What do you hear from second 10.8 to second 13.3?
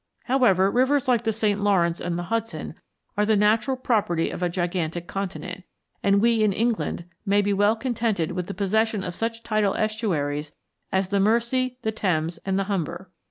as the Mersey, the Thames, and the Humber.